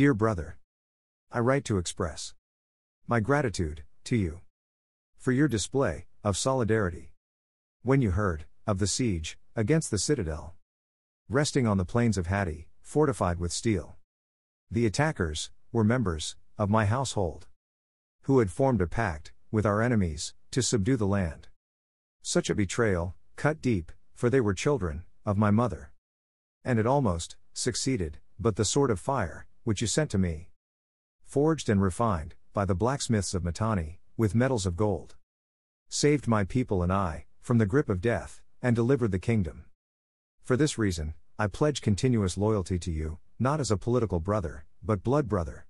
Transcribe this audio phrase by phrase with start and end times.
[0.00, 0.56] Dear brother,
[1.30, 2.32] I write to express
[3.06, 4.40] my gratitude to you
[5.18, 7.12] for your display of solidarity.
[7.82, 10.54] When you heard of the siege against the citadel,
[11.28, 13.98] resting on the plains of Hatti, fortified with steel,
[14.70, 17.46] the attackers were members of my household
[18.22, 21.48] who had formed a pact with our enemies to subdue the land.
[22.22, 25.92] Such a betrayal cut deep, for they were children of my mother.
[26.64, 30.50] And it almost succeeded, but the sword of fire, which you sent to me,
[31.22, 35.16] forged and refined by the blacksmiths of Mitanni, with metals of gold,
[35.88, 39.64] saved my people and I from the grip of death, and delivered the kingdom.
[40.42, 45.02] For this reason, I pledge continuous loyalty to you, not as a political brother, but
[45.02, 45.66] blood brother.